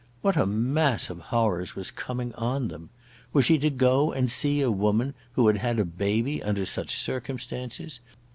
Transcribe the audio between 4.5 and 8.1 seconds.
a woman who had had a baby under such circumstances?